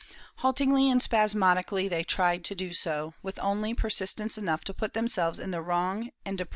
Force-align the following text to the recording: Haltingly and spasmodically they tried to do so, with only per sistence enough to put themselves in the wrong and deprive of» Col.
Haltingly 0.37 0.89
and 0.89 0.99
spasmodically 0.99 1.87
they 1.87 2.03
tried 2.03 2.43
to 2.45 2.55
do 2.55 2.73
so, 2.73 3.13
with 3.21 3.37
only 3.37 3.75
per 3.75 3.89
sistence 3.91 4.35
enough 4.35 4.63
to 4.63 4.73
put 4.73 4.95
themselves 4.95 5.37
in 5.37 5.51
the 5.51 5.61
wrong 5.61 6.09
and 6.25 6.39
deprive 6.39 6.39
of» 6.39 6.49
Col. 6.49 6.49